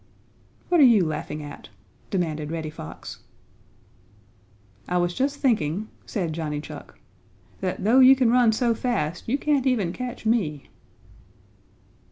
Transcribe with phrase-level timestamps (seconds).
[0.69, 1.69] "What are you laughing at?"
[2.09, 3.19] demanded Reddy Fox.
[4.87, 6.97] "I was just thinking," said Johnny Chuck,
[7.59, 10.69] "that though you can run so fast, you can't even catch me."